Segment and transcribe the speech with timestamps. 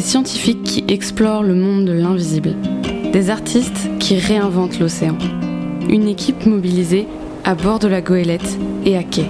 [0.00, 2.54] Des scientifiques qui explorent le monde de l'invisible.
[3.12, 5.18] Des artistes qui réinventent l'océan.
[5.90, 7.06] Une équipe mobilisée
[7.44, 9.26] à bord de la goélette et à quai.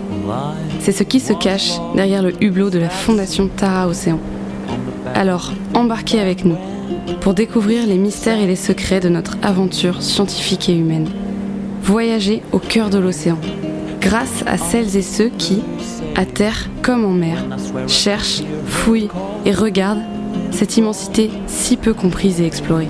[0.79, 4.21] C'est ce qui se cache derrière le hublot de la fondation Tara Océan.
[5.13, 6.57] Alors, embarquez avec nous
[7.21, 11.09] pour découvrir les mystères et les secrets de notre aventure scientifique et humaine.
[11.83, 13.39] Voyager au cœur de l'océan,
[14.01, 15.63] grâce à celles et ceux qui,
[16.15, 17.45] à terre comme en mer,
[17.89, 19.11] cherchent, fouillent
[19.45, 20.05] et regardent
[20.51, 22.89] cette immensité si peu comprise et explorée.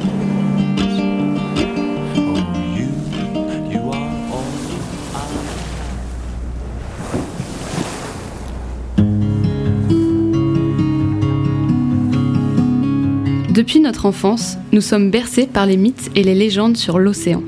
[13.60, 17.42] Depuis notre enfance, nous sommes bercés par les mythes et les légendes sur l'océan.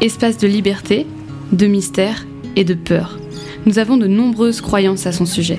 [0.00, 1.06] Espace de liberté,
[1.50, 3.18] de mystère et de peur.
[3.66, 5.58] Nous avons de nombreuses croyances à son sujet.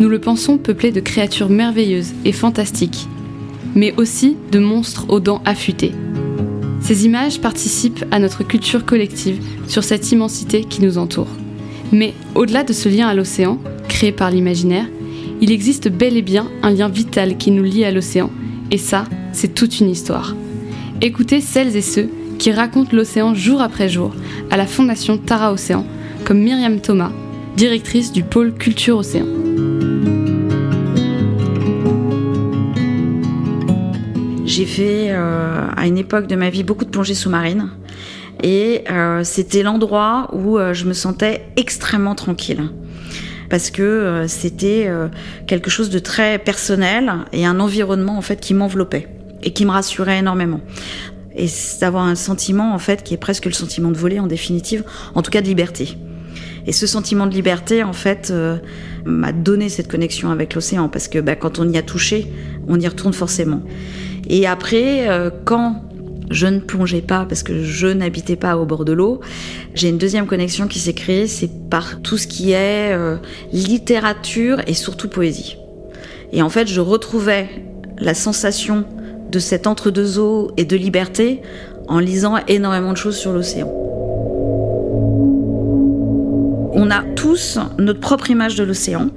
[0.00, 3.08] Nous le pensons peuplé de créatures merveilleuses et fantastiques,
[3.74, 5.92] mais aussi de monstres aux dents affûtées.
[6.80, 11.28] Ces images participent à notre culture collective sur cette immensité qui nous entoure.
[11.90, 13.58] Mais au-delà de ce lien à l'océan,
[13.88, 14.86] créé par l'imaginaire,
[15.40, 18.30] il existe bel et bien un lien vital qui nous lie à l'océan,
[18.70, 20.36] et ça, c'est toute une histoire.
[21.00, 22.08] Écoutez celles et ceux
[22.38, 24.14] qui racontent l'océan jour après jour
[24.50, 25.84] à la Fondation Tara Océan,
[26.24, 27.12] comme Myriam Thomas,
[27.56, 29.47] directrice du pôle Culture Océan.
[34.58, 37.70] J'ai fait euh, à une époque de ma vie beaucoup de plongées sous-marines
[38.42, 42.64] et euh, c'était l'endroit où euh, je me sentais extrêmement tranquille
[43.50, 44.90] parce que c'était
[45.46, 49.06] quelque chose de très personnel et un environnement en fait qui m'enveloppait
[49.44, 50.60] et qui me rassurait énormément
[51.36, 51.46] et
[51.80, 54.82] d'avoir un sentiment en fait qui est presque le sentiment de voler en définitive,
[55.14, 55.96] en tout cas de liberté.
[56.66, 58.30] Et ce sentiment de liberté, en fait,
[59.06, 62.30] m'a donné cette connexion avec l'océan, parce que bah, quand on y a touché,
[62.66, 63.62] on y retourne forcément.
[64.28, 65.82] Et après, euh, quand
[66.30, 69.20] je ne plongeais pas parce que je n'habitais pas au bord de l'eau.
[69.74, 73.16] J'ai une deuxième connexion qui s'est créée, c'est par tout ce qui est euh,
[73.52, 75.56] littérature et surtout poésie.
[76.32, 77.48] Et en fait, je retrouvais
[77.98, 78.84] la sensation
[79.30, 81.40] de cet entre-deux eaux et de liberté
[81.88, 83.72] en lisant énormément de choses sur l'océan.
[86.74, 89.08] On a tous notre propre image de l'océan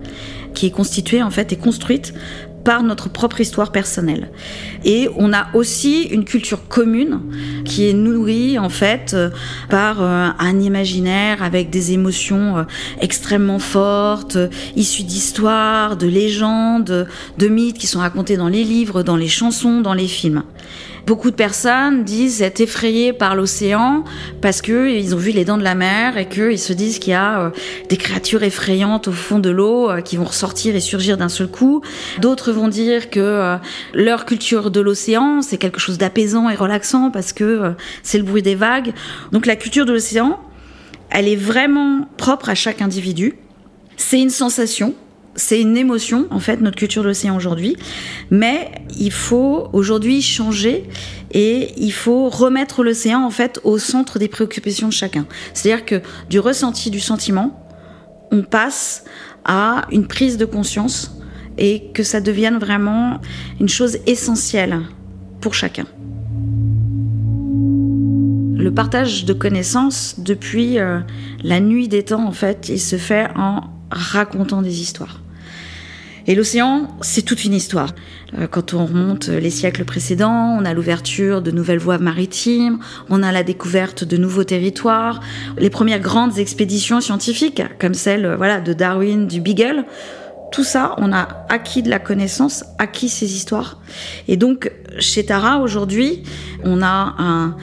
[0.53, 2.13] qui est constituée en fait et construite
[2.63, 4.29] par notre propre histoire personnelle.
[4.83, 7.19] Et on a aussi une culture commune
[7.65, 9.29] qui est nourrie en fait euh,
[9.69, 12.63] par euh, un imaginaire avec des émotions euh,
[12.99, 14.37] extrêmement fortes,
[14.75, 17.07] issues d'histoires, de légendes,
[17.37, 20.43] de mythes qui sont racontés dans les livres, dans les chansons, dans les films.
[21.07, 24.03] Beaucoup de personnes disent être effrayées par l'océan
[24.41, 27.11] parce que ils ont vu les dents de la mer et qu'ils se disent qu'il
[27.11, 27.49] y a euh,
[27.89, 31.47] des créatures effrayantes au fond de l'eau euh, qui vont ressortir et surgir d'un seul
[31.47, 31.81] coup.
[32.19, 33.57] D'autres vont dire que euh,
[33.93, 37.73] leur culture de l'océan, c'est quelque chose d'apaisant et relaxant parce que
[38.03, 38.93] c'est le bruit des vagues.
[39.31, 40.39] Donc la culture de l'océan,
[41.09, 43.37] elle est vraiment propre à chaque individu.
[43.97, 44.95] C'est une sensation,
[45.35, 47.77] c'est une émotion, en fait, notre culture de l'océan aujourd'hui.
[48.29, 50.89] Mais il faut aujourd'hui changer
[51.31, 55.25] et il faut remettre l'océan, en fait, au centre des préoccupations de chacun.
[55.53, 57.65] C'est-à-dire que du ressenti, du sentiment,
[58.31, 59.05] on passe
[59.45, 61.17] à une prise de conscience
[61.57, 63.19] et que ça devienne vraiment
[63.59, 64.81] une chose essentielle
[65.39, 65.85] pour chacun.
[68.55, 70.99] Le partage de connaissances depuis euh,
[71.43, 75.20] la nuit des temps, en fait, il se fait en racontant des histoires.
[76.27, 77.93] Et l'océan, c'est toute une histoire.
[78.37, 83.23] Euh, quand on remonte les siècles précédents, on a l'ouverture de nouvelles voies maritimes, on
[83.23, 85.19] a la découverte de nouveaux territoires,
[85.57, 89.85] les premières grandes expéditions scientifiques, comme celle euh, voilà, de Darwin, du Beagle.
[90.51, 93.79] Tout ça, on a acquis de la connaissance, acquis ces histoires.
[94.27, 96.23] Et donc, chez Tara, aujourd'hui,
[96.65, 97.55] on a un,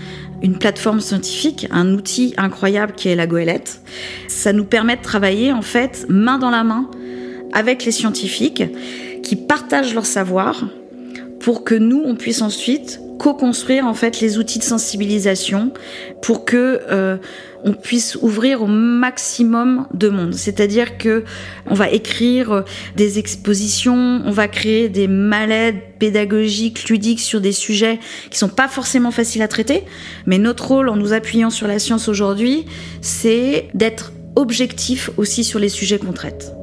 [0.42, 3.82] une plateforme scientifique, un outil incroyable qui est la goélette.
[4.28, 6.90] Ça nous permet de travailler en fait main dans la main
[7.52, 8.64] avec les scientifiques
[9.22, 10.64] qui partagent leur savoir
[11.40, 15.72] pour que nous on puisse ensuite co-construire en fait les outils de sensibilisation
[16.22, 17.16] pour que euh,
[17.64, 20.34] on puisse ouvrir au maximum de monde.
[20.34, 21.24] C'est-à-dire que
[21.66, 22.64] on va écrire
[22.96, 27.98] des expositions, on va créer des malaides pédagogiques, ludiques sur des sujets
[28.30, 29.84] qui sont pas forcément faciles à traiter.
[30.26, 32.64] Mais notre rôle en nous appuyant sur la science aujourd'hui,
[33.00, 36.57] c'est d'être objectif aussi sur les sujets qu'on traite.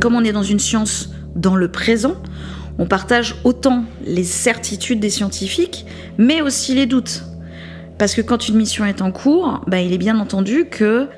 [0.00, 2.14] Comme on est dans une science dans le présent,
[2.78, 5.86] on partage autant les certitudes des scientifiques,
[6.18, 7.24] mais aussi les doutes.
[7.98, 11.08] Parce que quand une mission est en cours, bah, il est bien entendu que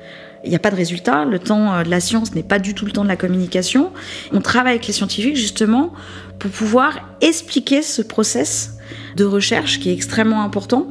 [0.43, 1.25] il n'y a pas de résultat.
[1.25, 3.91] Le temps euh, de la science n'est pas du tout le temps de la communication.
[4.31, 5.93] On travaille avec les scientifiques justement
[6.39, 8.77] pour pouvoir expliquer ce process
[9.15, 10.87] de recherche qui est extrêmement important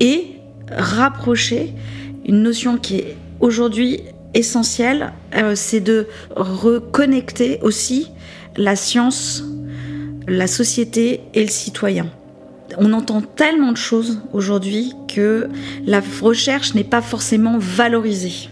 [0.00, 0.36] et
[0.72, 1.74] rapprocher
[2.24, 4.00] une notion qui est aujourd'hui
[4.34, 8.10] essentielle, euh, c'est de reconnecter aussi
[8.56, 9.44] la science,
[10.26, 12.06] la société et le citoyen.
[12.78, 15.48] On entend tellement de choses aujourd'hui que
[15.86, 18.48] la recherche n'est pas forcément valorisée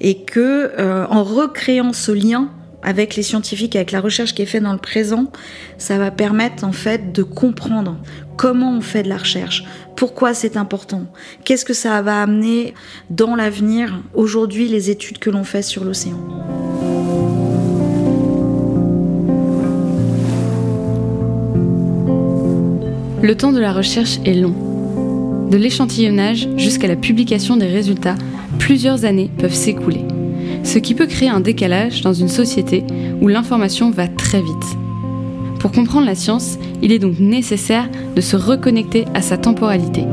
[0.00, 2.50] et que euh, en recréant ce lien
[2.82, 5.30] avec les scientifiques, avec la recherche qui est faite dans le présent,
[5.78, 7.98] ça va permettre en fait de comprendre
[8.36, 9.64] comment on fait de la recherche,
[9.96, 11.04] pourquoi c'est important,
[11.44, 12.74] qu'est-ce que ça va amener
[13.10, 16.18] dans l'avenir, aujourd'hui les études que l'on fait sur l'océan.
[23.22, 24.54] Le temps de la recherche est long.
[25.50, 28.14] De l'échantillonnage jusqu'à la publication des résultats,
[28.58, 30.06] plusieurs années peuvent s'écouler,
[30.62, 32.84] ce qui peut créer un décalage dans une société
[33.20, 34.76] où l'information va très vite.
[35.58, 40.04] Pour comprendre la science, il est donc nécessaire de se reconnecter à sa temporalité.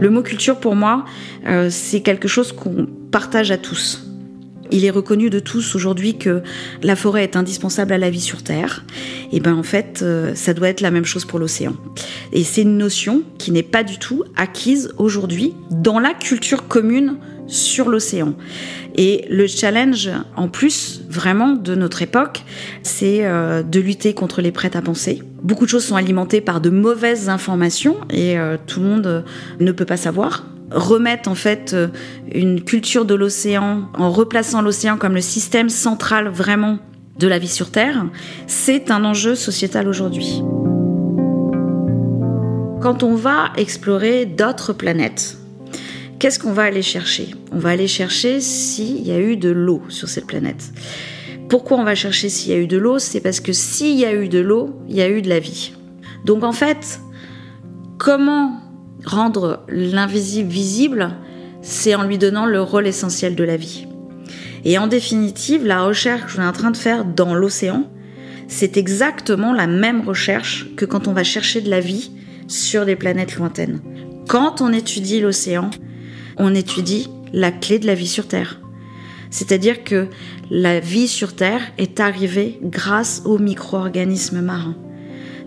[0.00, 1.04] Le mot culture, pour moi,
[1.46, 4.07] euh, c'est quelque chose qu'on partage à tous.
[4.70, 6.42] Il est reconnu de tous aujourd'hui que
[6.82, 8.84] la forêt est indispensable à la vie sur Terre.
[9.32, 11.74] Et ben en fait, euh, ça doit être la même chose pour l'océan.
[12.32, 17.16] Et c'est une notion qui n'est pas du tout acquise aujourd'hui dans la culture commune
[17.46, 18.34] sur l'océan.
[18.94, 22.44] Et le challenge, en plus, vraiment de notre époque,
[22.82, 25.22] c'est euh, de lutter contre les prêts à penser.
[25.42, 29.24] Beaucoup de choses sont alimentées par de mauvaises informations et euh, tout le monde
[29.60, 31.88] ne peut pas savoir remettre en fait euh,
[32.32, 36.78] une culture de l'océan en replaçant l'océan comme le système central vraiment
[37.18, 38.06] de la vie sur Terre,
[38.46, 40.42] c'est un enjeu sociétal aujourd'hui.
[42.80, 45.36] Quand on va explorer d'autres planètes,
[46.18, 47.34] qu'est-ce qu'on va aller chercher?
[47.50, 50.72] On va aller chercher s'il y a eu de l'eau sur cette planète.
[51.48, 52.98] Pourquoi on va chercher s'il y a eu de l'eau?
[52.98, 55.40] C'est parce que s'il y a eu de l'eau, il y a eu de la
[55.40, 55.72] vie.
[56.24, 57.00] Donc en fait,
[57.96, 58.60] comment
[59.04, 61.10] rendre l'invisible visible,
[61.62, 63.86] c'est en lui donnant le rôle essentiel de la vie.
[64.64, 67.84] Et en définitive, la recherche que je suis en train de faire dans l'océan,
[68.48, 72.10] c'est exactement la même recherche que quand on va chercher de la vie
[72.48, 73.80] sur des planètes lointaines.
[74.26, 75.70] Quand on étudie l'océan,
[76.36, 78.60] on étudie la clé de la vie sur Terre.
[79.30, 80.08] C'est-à-dire que
[80.50, 84.76] la vie sur Terre est arrivée grâce aux micro-organismes marins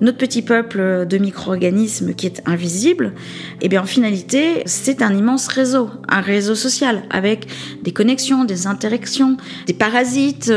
[0.01, 3.13] notre petit peuple de micro-organismes qui est invisible,
[3.61, 7.47] eh bien en finalité, c'est un immense réseau, un réseau social avec
[7.83, 9.37] des connexions, des interactions,
[9.67, 10.51] des parasites.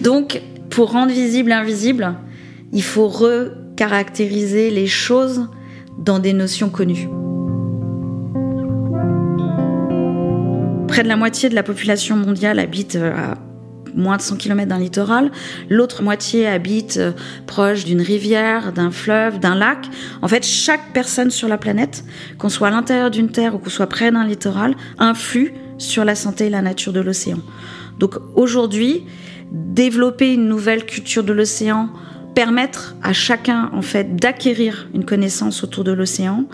[0.00, 2.14] Donc, pour rendre visible l'invisible,
[2.72, 5.46] il faut recaractériser les choses
[5.98, 7.08] dans des notions connues.
[10.88, 13.36] Près de la moitié de la population mondiale habite à
[13.96, 15.30] moins de 100 km d'un littoral,
[15.68, 17.12] l'autre moitié habite euh,
[17.46, 19.86] proche d'une rivière, d'un fleuve, d'un lac.
[20.22, 22.04] En fait, chaque personne sur la planète,
[22.38, 26.14] qu'on soit à l'intérieur d'une terre ou qu'on soit près d'un littoral, influe sur la
[26.14, 27.38] santé et la nature de l'océan.
[27.98, 29.04] Donc aujourd'hui,
[29.50, 31.88] développer une nouvelle culture de l'océan,
[32.34, 36.44] permettre à chacun en fait d'acquérir une connaissance autour de l'océan,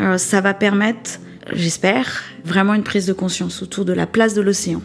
[0.00, 1.20] euh, ça va permettre,
[1.52, 4.82] j'espère, vraiment une prise de conscience autour de la place de l'océan.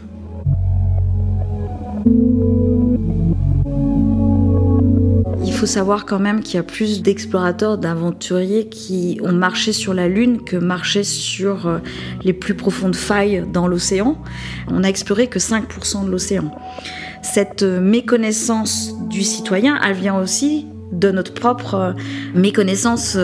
[5.43, 9.93] Il faut savoir quand même qu'il y a plus d'explorateurs, d'aventuriers qui ont marché sur
[9.93, 11.79] la Lune que marché sur euh,
[12.23, 14.21] les plus profondes failles dans l'océan.
[14.67, 16.51] On n'a exploré que 5% de l'océan.
[17.23, 21.93] Cette euh, méconnaissance du citoyen, elle vient aussi de notre propre euh,
[22.35, 23.17] méconnaissance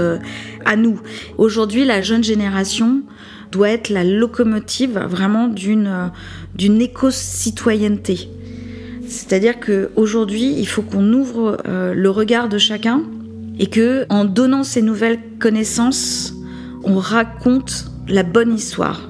[0.65, 0.99] à nous.
[1.37, 3.03] Aujourd'hui, la jeune génération
[3.51, 6.11] doit être la locomotive vraiment d'une
[6.55, 8.29] d'une éco-citoyenneté.
[9.11, 13.03] C'est-à-dire qu'aujourd'hui, il faut qu'on ouvre euh, le regard de chacun
[13.59, 16.33] et que, en donnant ces nouvelles connaissances,
[16.85, 19.09] on raconte la bonne histoire.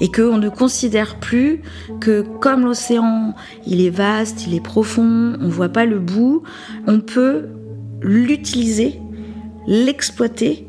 [0.00, 1.62] Et qu'on ne considère plus
[1.98, 3.34] que comme l'océan,
[3.66, 6.42] il est vaste, il est profond, on ne voit pas le bout,
[6.86, 7.48] on peut
[8.02, 9.00] l'utiliser,
[9.66, 10.68] l'exploiter,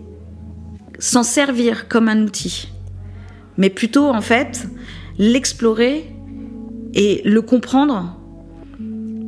[0.99, 2.69] s'en servir comme un outil.
[3.57, 4.67] Mais plutôt, en fait,
[5.19, 6.15] l'explorer
[6.93, 8.17] et le comprendre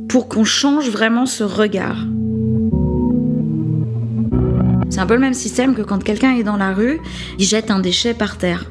[0.08, 2.06] pour qu'on change vraiment ce regard.
[4.90, 7.00] C'est un peu le même système que quand quelqu'un est dans la rue,
[7.38, 8.70] il jette un déchet par terre.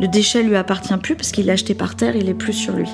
[0.00, 2.74] Le déchet lui appartient plus parce qu'il l'a acheté par terre, il est plus sur
[2.74, 2.88] lui.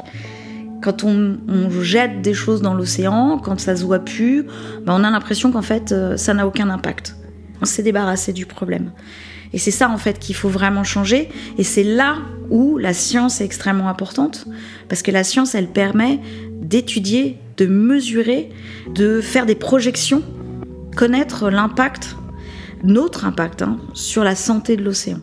[0.82, 1.38] Quand on,
[1.80, 4.44] jette des choses dans l'océan, quand ça se voit plus,
[4.84, 7.16] ben on a l'impression qu'en fait euh, ça n'a aucun impact.
[7.62, 8.90] On s'est débarrassé du problème.
[9.52, 11.28] Et c'est ça en fait qu'il faut vraiment changer.
[11.58, 12.18] Et c'est là
[12.50, 14.46] où la science est extrêmement importante,
[14.88, 16.20] parce que la science, elle permet
[16.60, 18.50] d'étudier, de mesurer,
[18.94, 20.22] de faire des projections,
[20.96, 22.16] connaître l'impact,
[22.84, 25.18] notre impact hein, sur la santé de l'océan.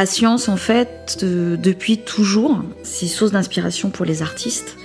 [0.00, 4.78] La science, en fait, depuis toujours, c'est source d'inspiration pour les artistes.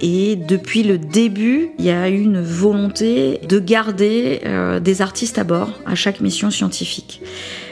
[0.00, 5.38] Et depuis le début, il y a eu une volonté de garder euh, des artistes
[5.38, 7.22] à bord à chaque mission scientifique.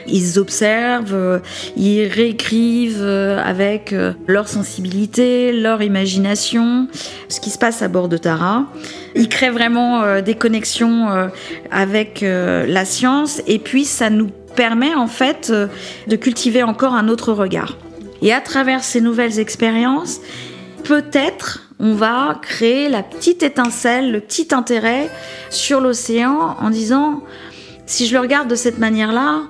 [0.07, 1.39] Ils observent, euh,
[1.75, 3.93] ils réécrivent euh, avec
[4.27, 6.87] leur sensibilité, leur imagination,
[7.27, 8.67] ce qui se passe à bord de Tara.
[9.15, 11.07] Ils créent vraiment des connexions
[11.71, 15.67] avec la science et puis ça nous permet en fait euh,
[16.07, 17.77] de cultiver encore un autre regard.
[18.21, 20.19] Et à travers ces nouvelles expériences,
[20.83, 25.09] peut-être on va créer la petite étincelle, le petit intérêt
[25.49, 27.23] sur l'océan en disant
[27.85, 29.43] si je le regarde de cette manière-là,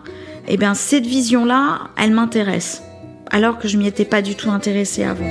[0.47, 2.83] eh bien cette vision-là, elle m'intéresse,
[3.31, 5.25] alors que je m'y étais pas du tout intéressée avant.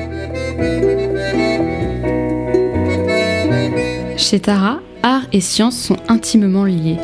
[4.16, 6.96] Chez Tara, art et science sont intimement liés.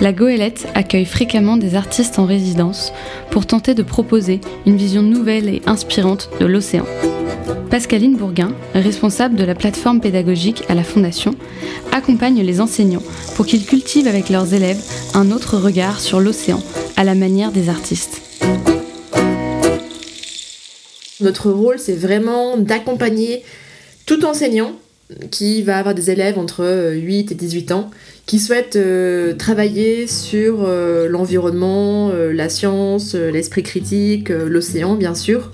[0.00, 2.92] La Goélette accueille fréquemment des artistes en résidence
[3.30, 6.84] pour tenter de proposer une vision nouvelle et inspirante de l'océan.
[7.70, 11.34] Pascaline Bourguin, responsable de la plateforme pédagogique à la Fondation,
[11.92, 13.02] accompagne les enseignants
[13.36, 14.82] pour qu'ils cultivent avec leurs élèves
[15.14, 16.62] un autre regard sur l'océan
[16.96, 18.20] à la manière des artistes.
[21.20, 23.42] Notre rôle, c'est vraiment d'accompagner
[24.04, 24.72] tout enseignant
[25.30, 27.90] qui va avoir des élèves entre 8 et 18 ans
[28.26, 35.52] qui souhaitent euh, travailler sur euh, l'environnement, euh, la science, l'esprit critique, l'océan bien sûr,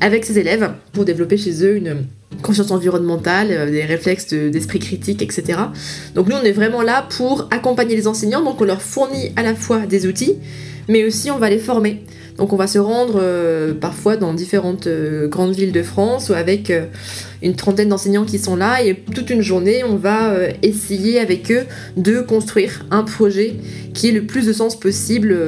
[0.00, 2.06] avec ces élèves pour développer chez eux une
[2.42, 5.58] conscience environnementale, des réflexes d'esprit critique, etc.
[6.14, 9.42] Donc nous on est vraiment là pour accompagner les enseignants, donc on leur fournit à
[9.42, 10.34] la fois des outils,
[10.88, 12.02] mais aussi on va les former.
[12.36, 16.70] Donc on va se rendre euh, parfois dans différentes euh, grandes villes de France avec
[16.70, 16.86] euh,
[17.42, 21.62] une trentaine d'enseignants qui sont là et toute une journée on va essayer avec eux
[21.96, 23.54] de construire un projet
[23.92, 25.38] qui ait le plus de sens possible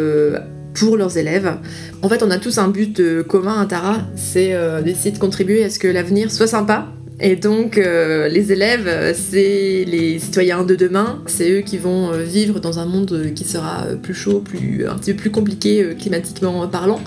[0.75, 1.57] pour leurs élèves.
[2.02, 5.71] En fait on a tous un but commun à Tara, c'est d'essayer de contribuer à
[5.71, 10.75] ce que l'avenir soit sympa et donc, euh, les élèves, euh, c'est les citoyens de
[10.75, 14.87] demain, c'est eux qui vont euh, vivre dans un monde qui sera plus chaud, plus,
[14.87, 17.00] un petit peu plus compliqué climatiquement parlant.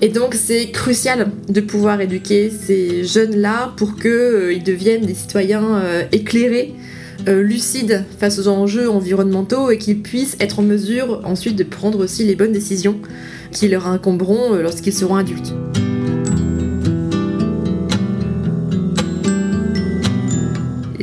[0.00, 6.74] Et donc, c'est crucial de pouvoir éduquer ces jeunes-là pour qu'ils deviennent des citoyens éclairés,
[7.26, 12.24] lucides face aux enjeux environnementaux et qu'ils puissent être en mesure ensuite de prendre aussi
[12.24, 13.00] les bonnes décisions
[13.52, 15.54] qui leur incomberont lorsqu'ils seront adultes.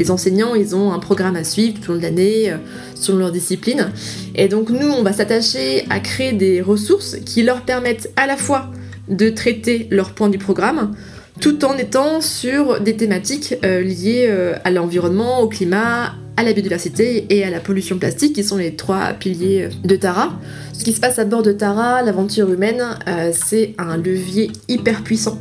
[0.04, 2.58] Les enseignants, ils ont un programme à suivre tout au long de l'année, euh,
[2.94, 3.90] selon leur discipline.
[4.36, 8.36] Et donc nous, on va s'attacher à créer des ressources qui leur permettent à la
[8.36, 8.70] fois
[9.08, 10.94] de traiter leurs points du programme,
[11.40, 16.52] tout en étant sur des thématiques euh, liées euh, à l'environnement, au climat, à la
[16.52, 20.38] biodiversité et à la pollution plastique, qui sont les trois piliers de Tara.
[20.74, 22.84] Ce qui se passe à bord de Tara, l'aventure humaine,
[23.32, 25.38] c'est un levier hyper puissant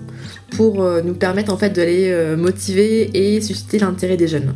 [0.56, 4.54] pour euh, nous permettre en fait de les euh, motiver et susciter l'intérêt des jeunes.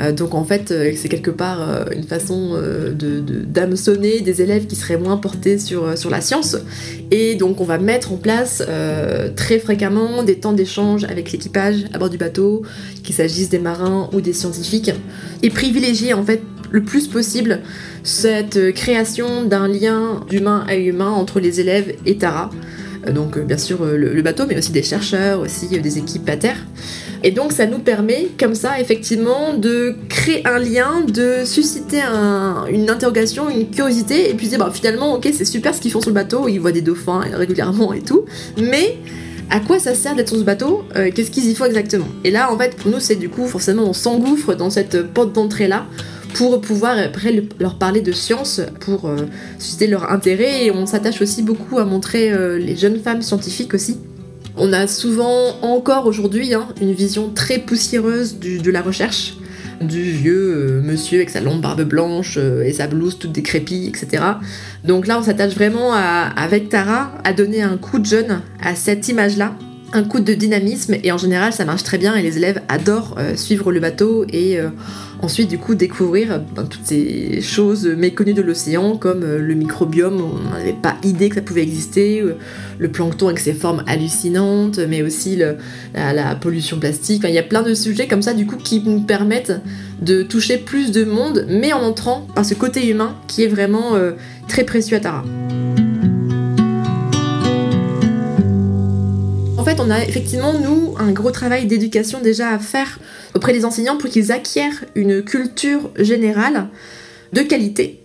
[0.00, 4.96] Euh, donc en fait c'est quelque part une façon de, d'hameçonner des élèves qui seraient
[4.96, 6.56] moins portés sur, sur la science
[7.10, 8.62] et donc on va mettre en place
[9.36, 12.62] très fréquemment des temps d'échange avec l'équipage à bord du bateau,
[13.04, 14.92] qu'il s'agisse des marins ou des scientifiques
[15.42, 16.40] et privilégier en fait
[16.70, 17.60] le plus possible
[18.02, 22.50] cette création d'un lien d'humain à humain entre les élèves et Tara.
[23.06, 26.28] Euh, donc euh, bien sûr euh, le, bateau, mais aussi des chercheurs, aussi des équipes
[26.28, 26.58] à terre.
[27.22, 32.02] Et donc ça nous permet comme ça effectivement de créer un lien, de susciter
[32.70, 36.00] une interrogation, une curiosité, et puis dire bah, finalement ok c'est super ce qu'ils font
[36.00, 38.26] sur le bateau, ils voient des dauphins régulièrement et tout,
[38.58, 38.98] mais
[39.50, 42.08] à quoi ça sert d'être sur ce bateau Qu'est-ce qu'ils y font exactement?
[42.22, 45.32] Et là en fait pour nous c'est du coup forcément on s'engouffre dans cette porte
[45.32, 45.86] d'entrée là
[46.36, 49.26] pour pouvoir après leur parler de science, pour euh,
[49.58, 50.66] susciter leur intérêt.
[50.66, 53.98] Et on s'attache aussi beaucoup à montrer euh, les jeunes femmes scientifiques aussi.
[54.58, 59.38] On a souvent encore aujourd'hui hein, une vision très poussiéreuse de la recherche,
[59.80, 64.22] du vieux euh, monsieur avec sa longue barbe blanche et sa blouse toute décrépie, etc.
[64.84, 69.08] Donc là, on s'attache vraiment avec Tara à donner un coup de jeune à cette
[69.08, 69.54] image-là
[69.92, 73.14] un coup de dynamisme et en général ça marche très bien et les élèves adorent
[73.18, 74.68] euh, suivre le bateau et euh,
[75.22, 80.20] ensuite du coup découvrir ben, toutes ces choses méconnues de l'océan comme euh, le microbiome,
[80.20, 82.22] on n'avait pas idée que ça pouvait exister,
[82.78, 85.36] le plancton avec ses formes hallucinantes, mais aussi
[85.94, 87.22] la, pollution plastique.
[87.26, 89.60] il y a plein de sujets comme ça du coup qui nous permettent
[90.02, 93.94] de toucher plus de monde mais en entrant par ce côté humain qui est vraiment
[94.48, 95.24] très précieux à Tara.
[99.78, 102.98] On a effectivement, nous, un gros travail d'éducation déjà à faire
[103.34, 106.68] auprès des enseignants pour qu'ils acquièrent une culture générale
[107.32, 108.00] de qualité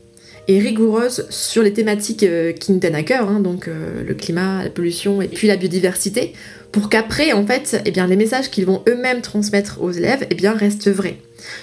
[0.47, 4.13] et rigoureuse sur les thématiques euh, qui nous tiennent à cœur, hein, donc euh, le
[4.13, 6.33] climat, la pollution et puis la biodiversité,
[6.71, 10.89] pour qu'après, en fait, eh les messages qu'ils vont eux-mêmes transmettre aux élèves eh restent
[10.89, 11.17] vrais.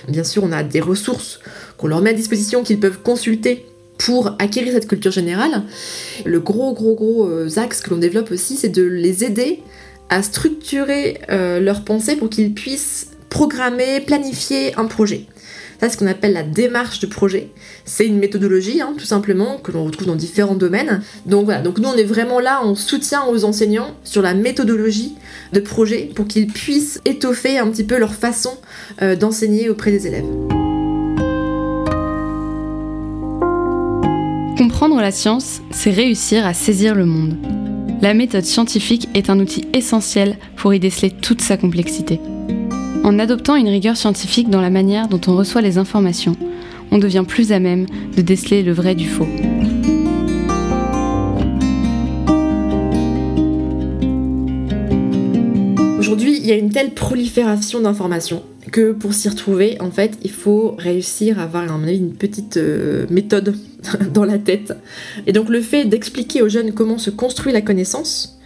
[0.08, 1.40] Bien sûr, on a des ressources
[1.76, 3.64] qu'on leur met à disposition qu'ils peuvent consulter
[3.98, 5.62] pour acquérir cette culture générale.
[6.24, 9.60] Le gros, gros, gros euh, axe que l'on développe aussi, c'est de les aider
[10.10, 15.26] à structurer euh, leurs pensées pour qu'ils puissent programmer, planifier un projet.
[15.80, 17.50] Ça, c'est ce qu'on appelle la démarche de projet.
[17.84, 21.02] C'est une méthodologie, hein, tout simplement, que l'on retrouve dans différents domaines.
[21.24, 25.14] Donc voilà, donc nous, on est vraiment là en soutien aux enseignants sur la méthodologie
[25.52, 28.58] de projet pour qu'ils puissent étoffer un petit peu leur façon
[29.02, 30.24] euh, d'enseigner auprès des élèves.
[34.56, 37.67] Comprendre la science, c'est réussir à saisir le monde.
[38.00, 42.20] La méthode scientifique est un outil essentiel pour y déceler toute sa complexité.
[43.02, 46.36] En adoptant une rigueur scientifique dans la manière dont on reçoit les informations,
[46.92, 47.86] on devient plus à même
[48.16, 49.26] de déceler le vrai du faux.
[56.48, 61.38] Y a une telle prolifération d'informations que pour s'y retrouver, en fait, il faut réussir
[61.38, 63.54] à avoir une petite euh, méthode
[64.12, 64.74] dans la tête.
[65.26, 68.38] Et donc le fait d'expliquer aux jeunes comment se construit la connaissance,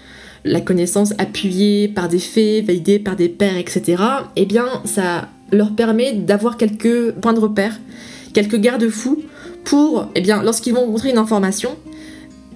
[0.45, 4.03] la connaissance appuyée par des faits, validée par des pairs, etc.,
[4.37, 7.79] eh bien ça leur permet d'avoir quelques points de repère,
[8.33, 9.23] quelques garde-fous
[9.65, 11.77] pour, eh bien, lorsqu'ils vont rencontrer une information,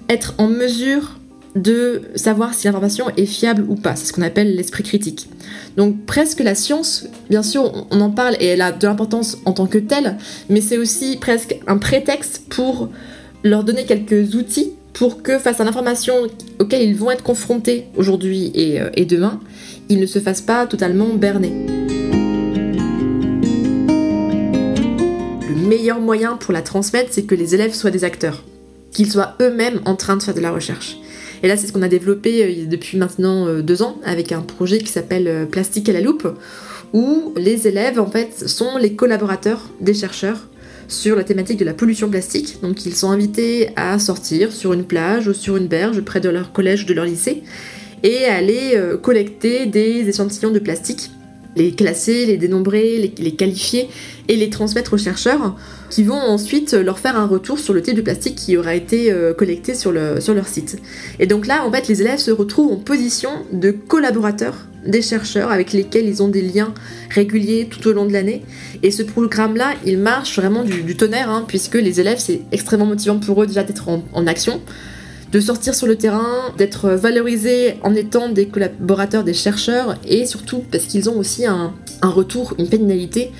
[0.09, 1.19] être en mesure
[1.55, 3.95] de savoir si l'information est fiable ou pas.
[3.95, 5.29] C'est ce qu'on appelle l'esprit critique.
[5.75, 9.53] Donc presque la science, bien sûr, on en parle et elle a de l'importance en
[9.53, 10.17] tant que telle,
[10.49, 12.89] mais c'est aussi presque un prétexte pour
[13.43, 16.15] leur donner quelques outils pour que face à l'information
[16.59, 19.39] auxquelles ils vont être confrontés aujourd'hui et, euh, et demain,
[19.89, 21.53] ils ne se fassent pas totalement berner.
[25.47, 28.43] Le meilleur moyen pour la transmettre, c'est que les élèves soient des acteurs,
[28.91, 30.97] qu'ils soient eux-mêmes en train de faire de la recherche.
[31.43, 34.41] Et là, c'est ce qu'on a développé euh, depuis maintenant euh, deux ans avec un
[34.41, 36.27] projet qui s'appelle euh, Plastique à la loupe,
[36.93, 40.47] où les élèves, en fait, sont les collaborateurs des chercheurs
[40.87, 42.59] sur la thématique de la pollution plastique.
[42.61, 46.29] Donc, ils sont invités à sortir sur une plage ou sur une berge près de
[46.29, 47.43] leur collège ou de leur lycée
[48.03, 51.09] et aller collecter des échantillons de plastique
[51.57, 53.89] les classer, les dénombrer, les, qualifier
[54.27, 55.55] et les transmettre aux chercheurs
[55.89, 59.11] qui vont ensuite leur faire un retour sur le type de plastique qui aura été
[59.11, 60.77] euh, collecté sur, le, sur leur site.
[61.19, 65.51] Et donc là, en fait, les élèves se retrouvent en position de collaborateurs des chercheurs
[65.51, 66.73] avec lesquels ils ont des liens
[67.09, 68.43] réguliers tout au long de l'année.
[68.83, 73.17] Et ce programme-là, il marche vraiment du, tonnerre, hein, puisque les élèves, c'est extrêmement motivant
[73.17, 74.61] pour eux déjà d'être en action
[75.31, 80.63] de sortir sur le terrain, d'être valorisés en étant des collaborateurs, des chercheurs, et surtout
[80.71, 83.31] parce qu'ils ont aussi un, retour, une pénalité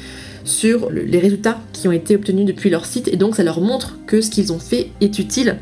[0.44, 3.98] sur les résultats qui ont été obtenus depuis leur site, et donc ça leur montre
[4.06, 5.58] que ce qu'ils ont fait est utile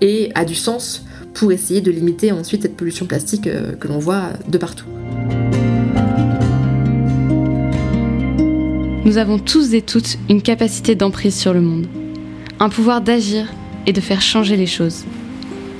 [0.00, 3.98] et a du sens pour essayer de limiter ensuite cette pollution plastique euh, que l'on
[3.98, 4.86] voit de partout.
[9.04, 11.86] Nous avons tous et toutes une capacité d'emprise sur le monde,
[12.60, 13.52] un pouvoir d'agir
[13.86, 15.04] et de faire changer les choses.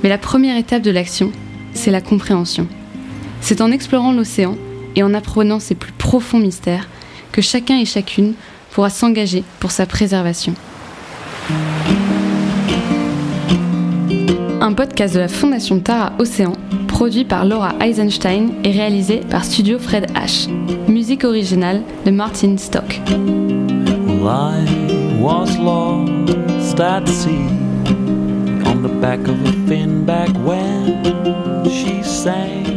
[0.05, 1.31] Mais la première étape de l'action,
[1.73, 2.67] c'est la compréhension.
[3.41, 4.55] C'est en explorant l'océan
[4.95, 6.87] et en apprenant ses plus profonds mystères
[7.31, 8.35] que chacun et chacune
[8.69, 10.53] pourra s'engager pour sa préservation.
[14.61, 16.53] Un podcast de la Fondation Tara Océan,
[16.87, 20.51] produit par Laura Eisenstein et réalisé par Studio Fred H.
[20.87, 23.01] Musique originale de Martin Stock.
[25.67, 27.64] on the
[29.05, 32.74] back of a fin back when she sang.